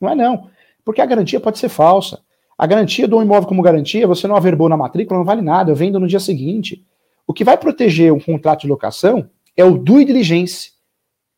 [0.00, 0.50] Não é não,
[0.84, 2.18] porque a garantia pode ser falsa.
[2.58, 5.76] A garantia do imóvel como garantia, você não averbou na matrícula, não vale nada, eu
[5.76, 6.84] vendo no dia seguinte.
[7.28, 10.72] O que vai proteger um contrato de locação é o due diligence,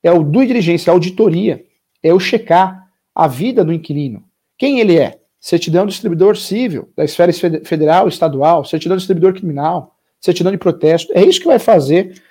[0.05, 1.67] é o due diligence, a auditoria,
[2.01, 4.25] é o checar, a vida do inquilino.
[4.57, 5.21] Quem ele é?
[5.41, 7.33] Certidão do distribuidor civil, da esfera
[7.65, 11.13] federal, estadual, certidão do distribuidor criminal, certidão de protesto.
[11.13, 12.23] É isso que vai fazer,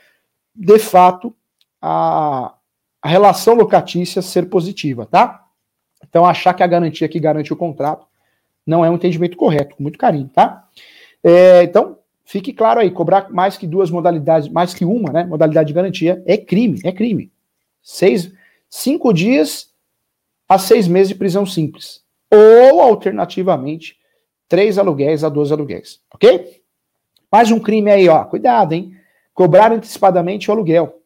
[0.55, 1.35] de fato,
[1.81, 2.55] a,
[3.01, 5.43] a relação locatícia ser positiva, tá?
[6.07, 8.07] Então, achar que a garantia que garante o contrato
[8.65, 10.65] não é um entendimento correto, com muito carinho, tá?
[11.21, 11.98] É, então,
[12.29, 16.21] fique claro aí, cobrar mais que duas modalidades, mais que uma, né, modalidade de garantia,
[16.27, 17.31] é crime, é crime.
[17.81, 18.31] Seis,
[18.69, 19.73] cinco dias
[20.47, 22.03] a seis meses de prisão simples.
[22.31, 23.97] Ou, alternativamente,
[24.47, 26.01] três aluguéis a 12 aluguéis.
[26.13, 26.61] Ok?
[27.31, 28.23] Mais um crime aí, ó.
[28.25, 28.95] Cuidado, hein?
[29.33, 31.01] Cobrar antecipadamente o aluguel.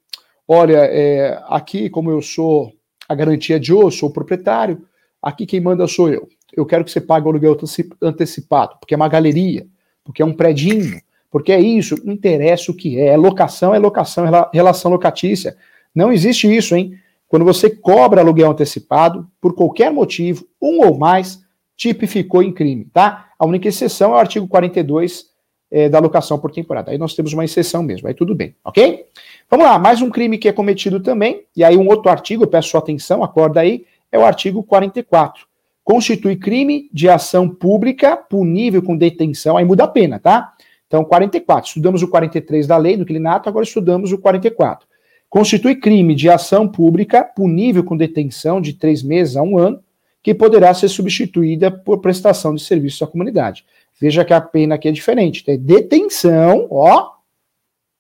[0.46, 2.74] Olha, é, aqui, como eu sou
[3.08, 4.86] a garantia de eu sou o proprietário,
[5.22, 6.28] aqui quem manda sou eu.
[6.52, 7.58] Eu quero que você pague o aluguel
[8.02, 9.66] antecipado, porque é uma galeria,
[10.04, 11.02] porque é um predinho,
[11.34, 13.08] porque é isso, interessa o que é.
[13.08, 15.58] É locação, é locação, relação locatícia.
[15.94, 16.94] Não existe isso, hein?
[17.28, 21.42] Quando você cobra aluguel antecipado, por qualquer motivo, um ou mais,
[21.76, 23.32] tipificou em crime, tá?
[23.40, 25.26] A única exceção é o artigo 42
[25.72, 26.92] é, da locação por temporada.
[26.92, 29.04] Aí nós temos uma exceção mesmo, aí tudo bem, ok?
[29.50, 32.48] Vamos lá, mais um crime que é cometido também, e aí um outro artigo, eu
[32.48, 35.48] peço sua atenção, acorda aí, é o artigo 44.
[35.84, 40.53] Constitui crime de ação pública punível com detenção, aí muda a pena, tá?
[40.94, 41.68] Então, 44.
[41.70, 44.88] Estudamos o 43 da lei do inclinato, agora estudamos o 44
[45.34, 49.84] constitui crime de ação pública punível com detenção de três meses a um ano,
[50.22, 53.66] que poderá ser substituída por prestação de serviço à comunidade.
[54.00, 55.44] Veja que a pena aqui é diferente.
[55.44, 57.14] Tem detenção, ó.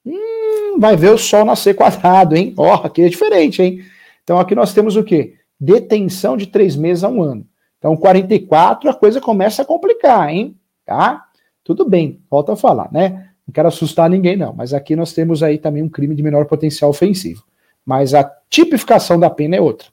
[0.05, 2.53] Hum, vai ver o sol nascer quadrado, hein?
[2.55, 3.83] Ó, aqui é diferente, hein?
[4.23, 5.33] Então aqui nós temos o quê?
[5.59, 7.47] Detenção de três meses a um ano.
[7.79, 10.55] Então, 44, a coisa começa a complicar, hein?
[10.85, 11.25] Tá?
[11.63, 13.29] Tudo bem, volta a falar, né?
[13.47, 16.45] Não quero assustar ninguém, não, mas aqui nós temos aí também um crime de menor
[16.45, 17.43] potencial ofensivo.
[17.85, 19.87] Mas a tipificação da pena é outra.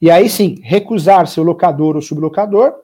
[0.00, 2.74] E aí sim, recusar seu locador ou sublocador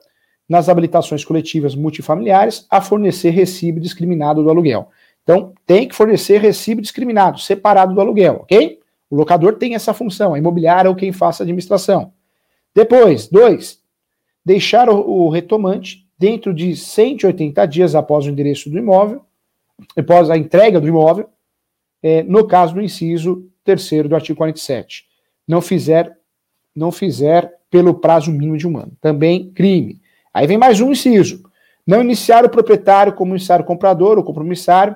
[0.47, 4.89] nas habilitações coletivas multifamiliares a fornecer recibo discriminado do aluguel.
[5.23, 8.79] Então, tem que fornecer recibo discriminado, separado do aluguel, ok?
[9.09, 12.11] O locador tem essa função, a imobiliária ou quem faça a administração.
[12.73, 13.79] Depois, dois,
[14.43, 19.25] deixar o, o retomante dentro de 180 dias após o endereço do imóvel,
[19.97, 21.27] após a entrega do imóvel,
[22.03, 25.07] é, no caso do inciso terceiro do artigo 47.
[25.47, 26.15] Não fizer,
[26.75, 28.91] não fizer pelo prazo mínimo de um ano.
[29.01, 29.99] Também crime.
[30.31, 31.41] Aí vem mais um inciso.
[31.87, 34.95] Não iniciar o proprietário como iniciar o comprador ou compromissário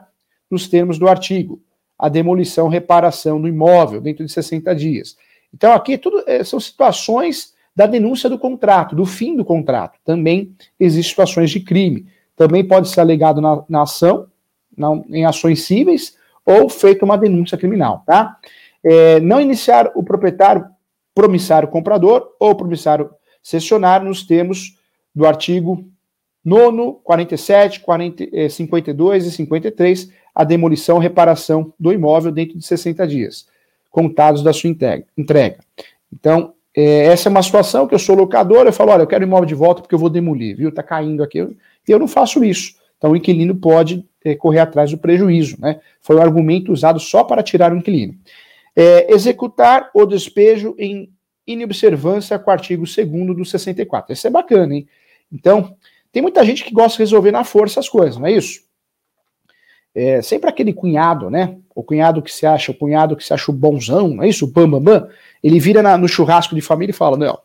[0.49, 1.59] nos termos do artigo.
[1.97, 5.17] A demolição, reparação do imóvel dentro de 60 dias.
[5.51, 9.99] Então, aqui tudo é, são situações da denúncia do contrato, do fim do contrato.
[10.03, 12.07] Também existem situações de crime.
[12.35, 14.27] Também pode ser alegado na, na ação,
[14.77, 18.37] na, em ações cíveis, ou feita uma denúncia criminal, tá?
[18.83, 20.65] É, não iniciar o proprietário
[21.13, 23.09] promissário comprador ou promissário
[23.41, 24.77] cessionário nos termos
[25.13, 25.85] do artigo
[26.43, 33.47] 9, 47, 40, 52 e 53, a demolição reparação do imóvel dentro de 60 dias,
[33.89, 35.57] contados da sua entrega.
[36.13, 39.23] Então, é, essa é uma situação que eu sou locador, eu falo, olha, eu quero
[39.23, 40.71] imóvel de volta porque eu vou demolir, viu?
[40.71, 41.39] Tá caindo aqui.
[41.39, 42.75] E eu não faço isso.
[42.97, 45.79] Então, o inquilino pode é, correr atrás do prejuízo, né?
[46.01, 48.15] Foi o um argumento usado só para tirar o inquilino.
[48.75, 51.09] É, executar o despejo em
[51.47, 54.11] inobservância com o artigo 2 do 64.
[54.11, 54.87] Isso é bacana, hein?
[55.31, 55.75] Então,
[56.11, 58.61] tem muita gente que gosta de resolver na força as coisas, não é isso?
[59.95, 61.57] É, sempre aquele cunhado, né?
[61.73, 64.43] O cunhado que se acha, o cunhado que se acha o bonzão, é isso?
[64.43, 65.07] O bam, bam, bam.
[65.41, 67.39] Ele vira na, no churrasco de família e fala: Não,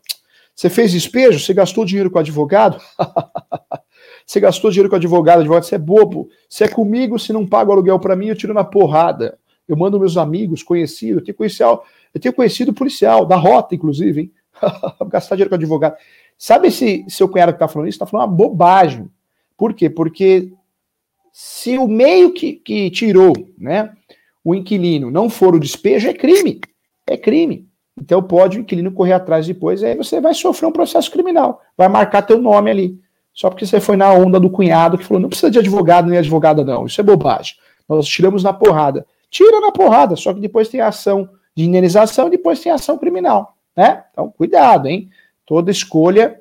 [0.54, 2.78] você fez despejo, você gastou dinheiro com advogado?
[4.26, 6.28] você gastou dinheiro com advogado, advogado, você é bobo.
[6.48, 9.38] Você é comigo, se não paga o aluguel para mim, eu tiro na porrada.
[9.66, 11.80] Eu mando meus amigos, conhecidos, eu tenho conhecido,
[12.12, 14.32] eu tenho conhecido policial, da rota, inclusive, hein?
[15.08, 15.94] gastar dinheiro com advogado.
[16.36, 17.98] Sabe esse seu cunhado que tá falando isso?
[17.98, 19.08] Tá falando uma bobagem.
[19.56, 19.88] Por quê?
[19.88, 20.52] Porque
[21.32, 23.92] se o meio que, que tirou né,
[24.44, 26.60] o inquilino não for o despejo, é crime.
[27.06, 27.68] É crime.
[28.00, 31.60] Então pode o inquilino correr atrás depois, aí você vai sofrer um processo criminal.
[31.76, 33.00] Vai marcar teu nome ali.
[33.32, 36.18] Só porque você foi na onda do cunhado que falou, não precisa de advogado nem
[36.18, 36.86] advogada, não.
[36.86, 37.54] Isso é bobagem.
[37.88, 39.06] Nós tiramos na porrada.
[39.30, 43.56] Tira na porrada, só que depois tem ação de indenização e depois tem ação criminal.
[43.76, 44.02] Né?
[44.10, 45.08] Então, cuidado, hein?
[45.46, 46.40] Toda escolha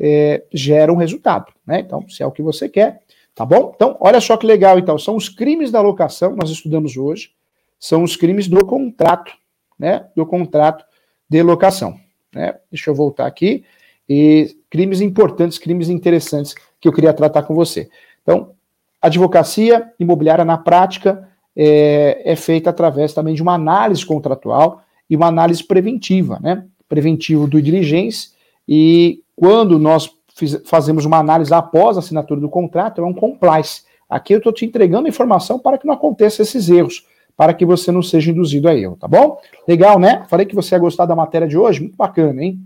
[0.00, 1.52] é, gera um resultado.
[1.66, 1.80] Né?
[1.80, 3.00] Então, se é o que você quer,
[3.34, 3.72] Tá bom?
[3.74, 4.96] Então, olha só que legal, então.
[4.98, 7.32] São os crimes da locação, nós estudamos hoje,
[7.78, 9.32] são os crimes do contrato,
[9.78, 10.06] né?
[10.14, 10.84] Do contrato
[11.28, 11.98] de locação.
[12.32, 12.54] Né?
[12.70, 13.64] Deixa eu voltar aqui.
[14.08, 17.88] E crimes importantes, crimes interessantes que eu queria tratar com você.
[18.22, 18.52] Então,
[19.00, 25.26] advocacia imobiliária na prática é, é feita através também de uma análise contratual e uma
[25.26, 26.66] análise preventiva, né?
[26.88, 28.30] Preventivo do diligência
[28.68, 33.84] e quando nós fiz, fazemos uma análise após a assinatura do contrato, é um compliance.
[34.08, 37.90] Aqui eu estou te entregando informação para que não aconteça esses erros, para que você
[37.90, 39.40] não seja induzido a erro, tá bom?
[39.66, 40.24] Legal, né?
[40.28, 42.60] Falei que você ia gostar da matéria de hoje, muito bacana, hein?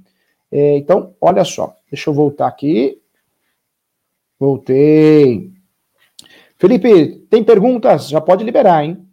[0.50, 3.00] É, então, olha só, deixa eu voltar aqui.
[4.38, 5.52] Voltei.
[6.56, 8.08] Felipe, tem perguntas?
[8.08, 9.06] Já pode liberar, hein?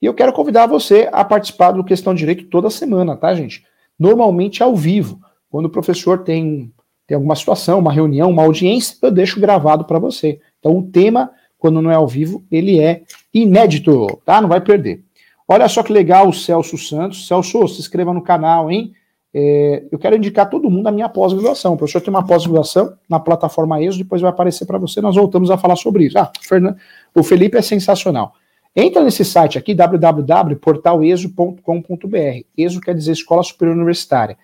[0.00, 3.64] E eu quero convidar você a participar do Questão Direito toda semana, tá, gente?
[3.98, 6.72] Normalmente ao vivo, quando o professor tem
[7.06, 10.40] tem alguma situação, uma reunião, uma audiência, eu deixo gravado para você.
[10.58, 14.40] Então o tema, quando não é ao vivo, ele é inédito, tá?
[14.40, 15.04] Não vai perder.
[15.46, 17.28] Olha só que legal o Celso Santos.
[17.28, 18.92] Celso, se inscreva no canal, hein?
[19.32, 21.74] É, eu quero indicar todo mundo a minha pós-graduação.
[21.74, 25.50] O professor tem uma pós-graduação na plataforma ESO, depois vai aparecer para você, nós voltamos
[25.50, 26.18] a falar sobre isso.
[26.18, 26.76] Ah, Fernando,
[27.14, 28.32] o Felipe é sensacional.
[28.74, 32.44] Entra nesse site aqui, www.portaleso.com.br.
[32.56, 34.36] ESO quer dizer Escola Superior Universitária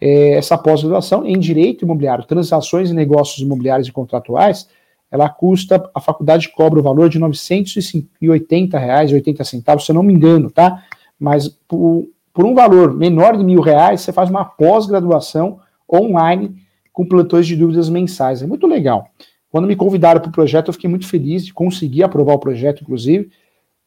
[0.00, 4.68] é, essa pós-graduação em Direito Imobiliário, Transações e Negócios Imobiliários e Contratuais,
[5.10, 10.02] ela custa, a faculdade cobra o valor de 980 reais, 80 centavos, se eu não
[10.02, 10.84] me engano, tá?
[11.18, 15.58] Mas por, por um valor menor de mil reais, você faz uma pós-graduação
[15.92, 16.54] online
[16.92, 18.42] com plantões de dúvidas mensais.
[18.42, 19.08] É muito legal.
[19.50, 22.82] Quando me convidaram para o projeto, eu fiquei muito feliz de conseguir aprovar o projeto,
[22.82, 23.30] inclusive,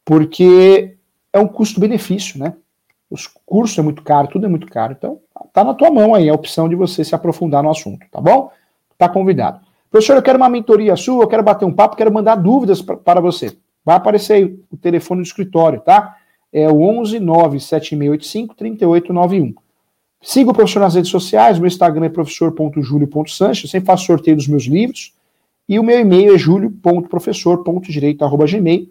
[0.03, 0.97] porque
[1.31, 2.53] é um custo-benefício, né?
[3.13, 4.95] Os cursos é muito caro, tudo é muito caro.
[4.97, 5.19] Então,
[5.53, 8.49] tá na tua mão aí a opção de você se aprofundar no assunto, tá bom?
[8.97, 9.59] Tá convidado.
[9.91, 13.21] Professor, eu quero uma mentoria sua, eu quero bater um papo, quero mandar dúvidas para
[13.21, 13.55] você.
[13.85, 16.17] Vai aparecer aí o telefone do escritório, tá?
[16.51, 19.53] É o 11 97685 3891.
[20.19, 24.47] Siga o professor nas redes sociais, meu Instagram é professor.julio.sanches, eu sempre faço sorteio dos
[24.47, 25.13] meus livros,
[25.69, 28.89] e o meu e-mail é julio.professor.direito.gmail.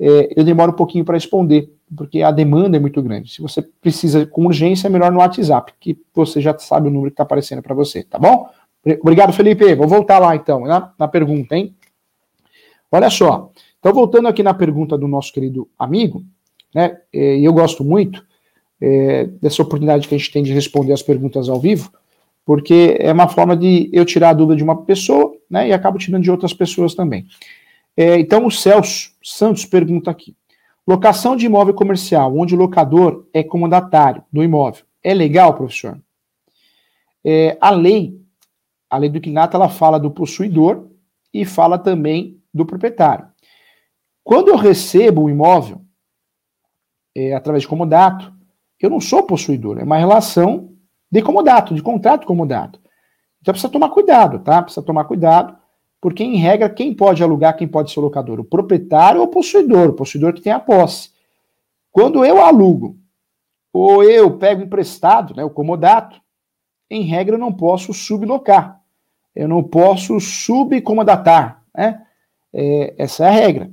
[0.00, 3.30] é, eu demoro um pouquinho para responder, porque a demanda é muito grande.
[3.30, 7.10] Se você precisa com urgência, é melhor no WhatsApp, que você já sabe o número
[7.10, 8.48] que está aparecendo para você, tá bom?
[9.02, 9.74] Obrigado, Felipe.
[9.74, 11.74] Vou voltar lá então, na, na pergunta, hein?
[12.90, 13.52] Olha só.
[13.78, 16.24] Então, voltando aqui na pergunta do nosso querido amigo,
[16.74, 16.96] né?
[17.12, 18.24] É, e eu gosto muito
[18.80, 21.92] é, dessa oportunidade que a gente tem de responder as perguntas ao vivo,
[22.46, 25.68] porque é uma forma de eu tirar a dúvida de uma pessoa, né?
[25.68, 27.26] E acabo tirando de outras pessoas também.
[28.00, 30.34] É, então, o Celso Santos pergunta aqui:
[30.88, 36.00] locação de imóvel comercial, onde o locador é comandatário do imóvel, é legal, professor?
[37.22, 38.18] É, a lei,
[38.88, 40.88] a lei do inquilinato, ela fala do possuidor
[41.30, 43.28] e fala também do proprietário.
[44.24, 45.82] Quando eu recebo o imóvel
[47.14, 48.32] é, através de comodato,
[48.80, 50.72] eu não sou possuidor, é uma relação
[51.12, 52.80] de comodato, de contrato comodato.
[53.42, 54.62] Então precisa tomar cuidado, tá?
[54.62, 55.59] Precisa tomar cuidado
[56.00, 58.40] porque, em regra, quem pode alugar, quem pode ser o locador?
[58.40, 59.90] O proprietário ou o possuidor?
[59.90, 61.10] O possuidor que tem a posse.
[61.92, 62.96] Quando eu alugo,
[63.72, 66.20] ou eu pego emprestado, né, o comodato,
[66.88, 68.80] em regra, eu não posso sublocar.
[69.34, 71.62] Eu não posso subcomodatar.
[71.76, 72.02] Né?
[72.52, 73.70] É, essa é a regra.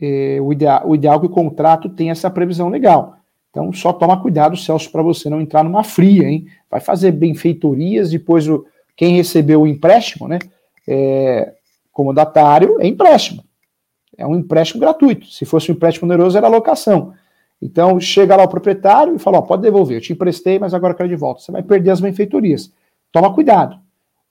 [0.00, 3.16] É, o, ideal, o ideal é que o contrato tenha essa previsão legal.
[3.50, 6.46] Então, só toma cuidado, Celso, para você não entrar numa fria, hein?
[6.70, 10.38] Vai fazer benfeitorias, depois o, quem recebeu o empréstimo, né?
[10.86, 11.54] É,
[11.92, 13.44] comodatário é empréstimo.
[14.16, 15.26] É um empréstimo gratuito.
[15.26, 17.12] Se fosse um empréstimo oneroso, era locação.
[17.60, 20.92] Então, chega lá o proprietário e fala: ó, pode devolver, eu te emprestei, mas agora
[20.92, 21.40] eu quero de volta.
[21.40, 22.72] Você vai perder as benfeitorias.
[23.10, 23.78] Toma cuidado.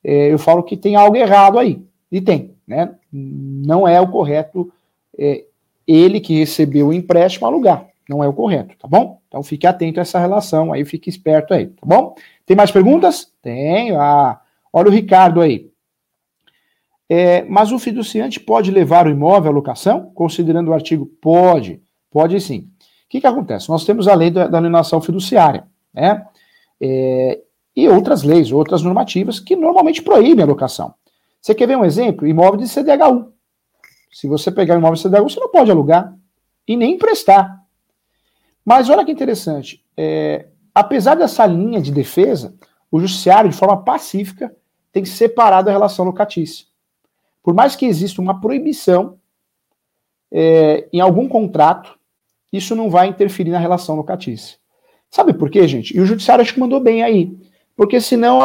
[0.04, 1.84] É, eu falo que tem algo errado aí.
[2.12, 2.96] E tem, né?
[3.12, 4.72] Não é o correto
[5.18, 5.44] é,
[5.88, 7.88] ele que recebeu o empréstimo alugar.
[8.08, 9.20] Não é o correto, tá bom?
[9.28, 12.16] Então fique atento a essa relação aí, fique esperto aí, tá bom?
[12.46, 13.32] Tem mais perguntas?
[13.42, 13.96] Tem.
[13.96, 14.40] Ah,
[14.72, 15.72] olha o Ricardo aí.
[17.10, 20.12] É, mas o fiduciante pode levar o imóvel à locação?
[20.16, 22.70] Considerando o artigo, pode, pode sim.
[23.06, 23.70] O que, que acontece?
[23.70, 26.26] Nós temos a lei da, da alienação fiduciária, né?
[26.82, 27.42] É,
[27.76, 30.94] e outras leis, outras normativas que normalmente proíbem a locação.
[31.42, 32.26] Você quer ver um exemplo?
[32.26, 33.32] Imóvel de CDHU.
[34.12, 36.16] Se você pegar um imóvel de CDHU, você não pode alugar
[36.68, 37.64] e nem emprestar.
[38.66, 39.84] Mas olha que interessante.
[39.96, 42.56] É, apesar dessa linha de defesa,
[42.90, 44.56] o judiciário, de forma pacífica,
[44.92, 46.66] tem separado a relação locatícia.
[47.46, 49.20] Por mais que exista uma proibição
[50.34, 51.96] é, em algum contrato,
[52.52, 54.58] isso não vai interferir na relação locatícia.
[55.12, 55.96] Sabe por quê, gente?
[55.96, 57.38] E o judiciário acho que mandou bem aí.
[57.76, 58.40] Porque senão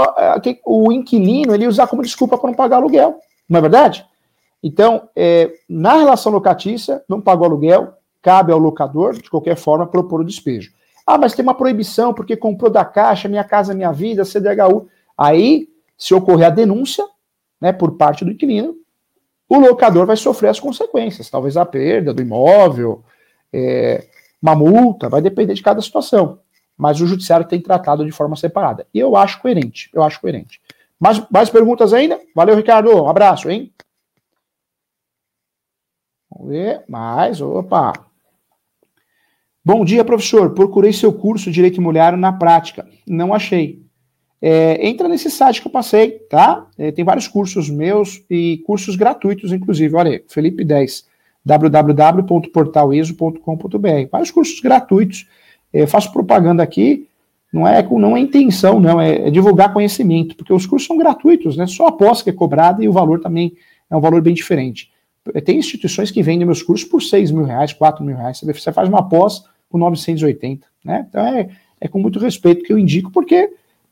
[0.66, 3.18] o inquilino ele usar como desculpa para não pagar aluguel.
[3.48, 4.04] Não é verdade?
[4.62, 10.20] Então, é, na relação locatícia, não pagou aluguel, cabe ao locador, de qualquer forma, propor
[10.20, 10.72] o despejo.
[11.06, 14.88] Ah, mas tem uma proibição porque comprou da Caixa, Minha Casa Minha Vida, CDHU.
[15.16, 17.02] Aí, se ocorrer a denúncia
[17.58, 18.76] né, por parte do inquilino,
[19.50, 23.02] o locador vai sofrer as consequências, talvez a perda do imóvel,
[23.52, 24.06] é,
[24.40, 26.38] uma multa, vai depender de cada situação.
[26.78, 28.86] Mas o judiciário tem tratado de forma separada.
[28.94, 30.60] E eu acho coerente, eu acho coerente.
[31.00, 32.20] Mais, mais perguntas ainda?
[32.34, 32.90] Valeu, Ricardo.
[33.02, 33.72] Um abraço, hein?
[36.30, 36.84] Vamos ver.
[36.88, 37.92] Mais, opa.
[39.64, 40.54] Bom dia, professor.
[40.54, 42.88] Procurei seu curso Direito Imobiliário na prática.
[43.06, 43.84] Não achei.
[44.42, 46.66] É, entra nesse site que eu passei, tá?
[46.78, 49.94] É, tem vários cursos meus e cursos gratuitos, inclusive.
[49.94, 51.04] Olha aí, Felipe 10,
[51.44, 54.08] www.portaleso.com.br.
[54.10, 55.28] Vários cursos gratuitos.
[55.72, 57.06] É, faço propaganda aqui,
[57.52, 60.96] não é com não é intenção, não, é, é, divulgar conhecimento, porque os cursos são
[60.96, 61.66] gratuitos, né?
[61.66, 63.54] Só a posse que é cobrada e o valor também
[63.90, 64.90] é um valor bem diferente.
[65.34, 68.40] É, tem instituições que vendem meus cursos por 6 mil reais, 4 mil reais.
[68.40, 71.06] Você faz uma pós por 980, né?
[71.08, 71.48] Então é,
[71.80, 73.50] é com muito respeito que eu indico, porque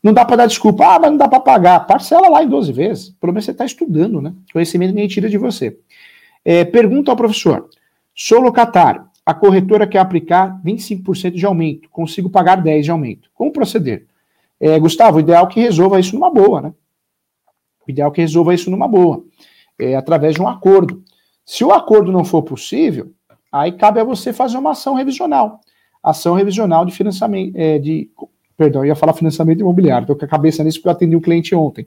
[0.08, 1.80] não dá para dar desculpa, ah, mas não dá para pagar.
[1.80, 3.10] Parcela lá em 12 vezes.
[3.20, 4.32] Pelo menos você está estudando, né?
[4.52, 5.78] Conhecimento ninguém tira de você.
[6.42, 7.68] É, pergunta ao professor:
[8.14, 13.30] sou locatário, a corretora quer aplicar 25% de aumento, consigo pagar 10% de aumento.
[13.34, 14.06] Como proceder?
[14.58, 16.72] É, Gustavo, o ideal é que resolva isso numa boa, né?
[17.86, 19.22] O ideal é que resolva isso numa boa,
[19.78, 21.04] é, através de um acordo.
[21.44, 23.12] Se o acordo não for possível,
[23.52, 25.60] aí cabe a você fazer uma ação revisional.
[26.02, 28.10] Ação revisional de financiamento, é, de
[28.58, 31.54] Perdão, ia falar financiamento imobiliário, estou com a cabeça nisso porque eu atendi um cliente
[31.54, 31.86] ontem.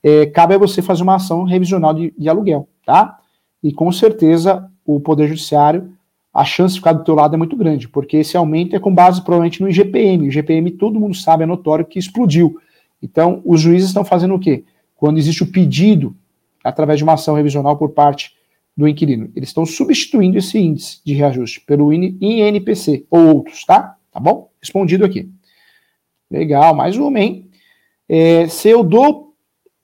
[0.00, 3.18] É, cabe a você fazer uma ação revisional de, de, aluguel, tá?
[3.60, 5.92] E com certeza o Poder Judiciário,
[6.32, 8.94] a chance de ficar do teu lado é muito grande, porque esse aumento é com
[8.94, 10.26] base provavelmente no IGPM.
[10.26, 12.56] O IGPM todo mundo sabe, é notório que explodiu.
[13.02, 14.64] Então, os juízes estão fazendo o quê?
[14.94, 16.14] Quando existe o pedido,
[16.62, 18.32] através de uma ação revisional por parte
[18.76, 23.96] do inquilino, eles estão substituindo esse índice de reajuste pelo INPC ou outros, tá?
[24.12, 24.50] Tá bom?
[24.60, 25.28] Respondido aqui.
[26.30, 27.50] Legal, mais uma, hein?
[28.08, 29.34] É, se eu dou,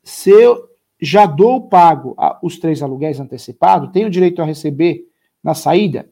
[0.03, 0.69] se eu
[1.01, 5.05] já dou pago a, os três aluguéis antecipados, tenho direito a receber
[5.43, 6.09] na saída?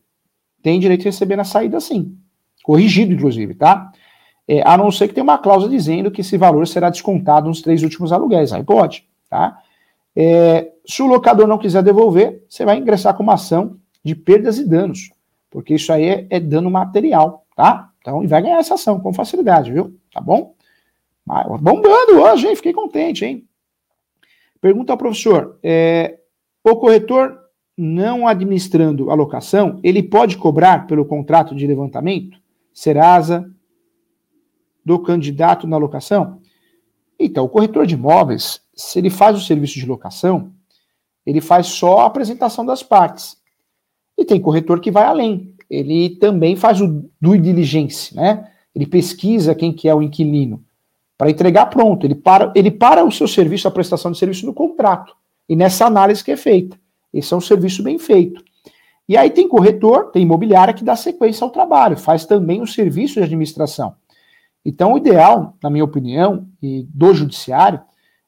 [0.62, 2.16] tem direito a receber na saída sim.
[2.62, 3.91] Corrigido, inclusive, tá?
[4.47, 7.62] É, a não ser que tenha uma cláusula dizendo que esse valor será descontado nos
[7.62, 8.53] três últimos aluguéis.
[8.53, 9.59] Aí pode, tá?
[10.14, 14.59] É, se o locador não quiser devolver, você vai ingressar com uma ação de perdas
[14.59, 15.11] e danos,
[15.51, 17.91] porque isso aí é, é dano material, tá?
[18.01, 19.95] Então, e vai ganhar essa ação com facilidade, viu?
[20.12, 20.54] Tá bom?
[21.61, 22.56] Bombando hoje, hein?
[22.56, 23.46] Fiquei contente, hein?
[24.61, 26.18] Pergunta ao professor: é,
[26.64, 27.38] o corretor
[27.76, 32.38] não administrando a locação, ele pode cobrar pelo contrato de levantamento,
[32.74, 33.50] Serasa,
[34.84, 36.40] do candidato na locação?
[37.18, 40.52] Então, o corretor de imóveis, se ele faz o serviço de locação,
[41.24, 43.36] ele faz só a apresentação das partes.
[44.16, 45.54] E tem corretor que vai além.
[45.68, 48.50] Ele também faz o due diligence, né?
[48.75, 50.64] Ele pesquisa quem que é o inquilino
[51.16, 52.07] para entregar pronto.
[52.07, 55.14] Ele para, ele para o seu serviço, a prestação de serviço no contrato.
[55.49, 56.79] E nessa análise que é feita.
[57.12, 58.43] Esse é um serviço bem feito.
[59.09, 63.14] E aí tem corretor, tem imobiliária que dá sequência ao trabalho, faz também o serviço
[63.14, 63.95] de administração.
[64.64, 67.81] Então, o ideal, na minha opinião, e do judiciário,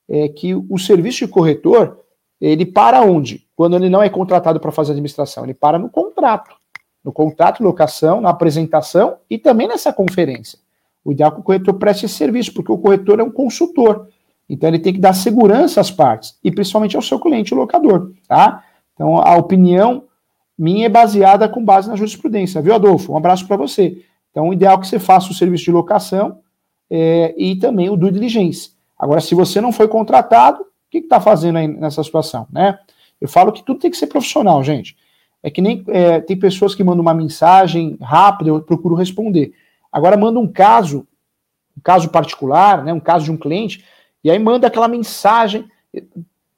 [0.08, 1.98] é que o serviço de corretor,
[2.40, 3.46] ele para onde?
[3.54, 6.56] Quando ele não é contratado para fazer administração, ele para no contrato.
[7.04, 10.58] No contrato locação, na apresentação e também nessa conferência.
[11.04, 14.08] O ideal é que o corretor preste esse serviço, porque o corretor é um consultor.
[14.48, 18.12] Então ele tem que dar segurança às partes, e principalmente ao seu cliente, o locador,
[18.28, 18.62] tá?
[18.94, 20.04] Então a opinião
[20.56, 23.12] minha é baseada com base na jurisprudência, viu, Adolfo?
[23.12, 24.04] Um abraço para você.
[24.30, 26.38] Então, o ideal é que você faça o serviço de locação
[26.90, 28.70] é, e também o due diligence.
[28.98, 32.78] Agora, se você não foi contratado, o que está fazendo aí nessa situação, né?
[33.20, 34.96] Eu falo que tudo tem que ser profissional, gente.
[35.42, 39.52] É que nem é, tem pessoas que mandam uma mensagem rápida, eu procuro responder.
[39.90, 41.06] Agora manda um caso,
[41.76, 43.84] um caso particular, né, um caso de um cliente,
[44.22, 45.68] e aí manda aquela mensagem.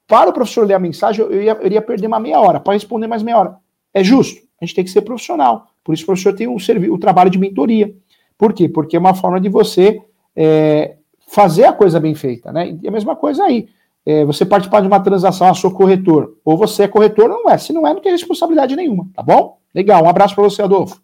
[0.07, 2.73] Para o professor ler a mensagem, eu, ia, eu iria perder uma meia hora, para
[2.73, 3.57] responder mais meia hora.
[3.93, 4.41] É justo?
[4.61, 5.67] A gente tem que ser profissional.
[5.83, 7.93] Por isso o professor tem o, o trabalho de mentoria.
[8.37, 8.69] Por quê?
[8.69, 10.01] Porque é uma forma de você
[10.35, 10.95] é,
[11.27, 12.77] fazer a coisa bem feita, né?
[12.81, 13.67] E a mesma coisa aí.
[14.05, 17.57] É, você participar de uma transação, a sou corretor, ou você é corretor não é.
[17.57, 19.57] Se não é, não tem responsabilidade nenhuma, tá bom?
[19.73, 21.01] Legal, um abraço para você, Adolfo.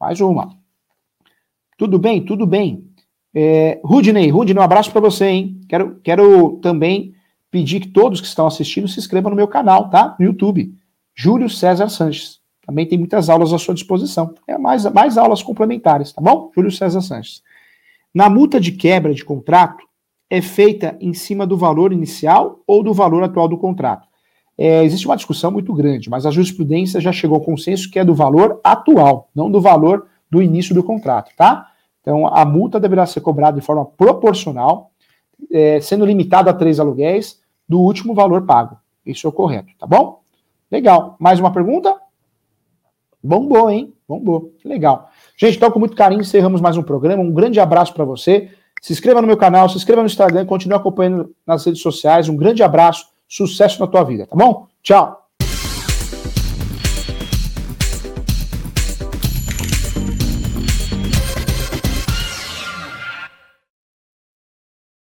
[0.00, 0.56] Mais uma.
[1.76, 2.24] Tudo bem?
[2.24, 2.84] Tudo bem.
[3.34, 5.60] É, Rudney, Rudney, um abraço para você, hein?
[5.68, 7.14] Quero, quero também
[7.50, 10.14] pedir que todos que estão assistindo se inscrevam no meu canal, tá?
[10.18, 10.74] No YouTube.
[11.14, 12.40] Júlio César Sanches.
[12.64, 14.34] Também tem muitas aulas à sua disposição.
[14.46, 16.50] É mais, mais aulas complementares, tá bom?
[16.54, 17.42] Júlio César Sanches.
[18.14, 19.84] Na multa de quebra de contrato,
[20.30, 24.08] é feita em cima do valor inicial ou do valor atual do contrato?
[24.56, 28.04] É, existe uma discussão muito grande, mas a jurisprudência já chegou ao consenso que é
[28.04, 31.66] do valor atual, não do valor do início do contrato, tá?
[32.00, 34.90] Então, a multa deverá ser cobrada de forma proporcional,
[35.50, 38.76] é, sendo limitada a três aluguéis do último valor pago.
[39.04, 40.20] Isso é o correto, tá bom?
[40.70, 41.16] Legal.
[41.18, 41.96] Mais uma pergunta?
[43.22, 43.92] Bombou, hein?
[44.08, 44.52] Bombou.
[44.64, 45.10] Legal.
[45.36, 47.22] Gente, então, com muito carinho, encerramos mais um programa.
[47.22, 48.50] Um grande abraço para você.
[48.80, 52.28] Se inscreva no meu canal, se inscreva no Instagram, continue acompanhando nas redes sociais.
[52.28, 54.66] Um grande abraço, sucesso na tua vida, tá bom?
[54.82, 55.19] Tchau.